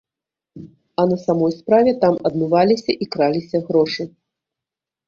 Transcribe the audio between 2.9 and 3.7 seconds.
і краліся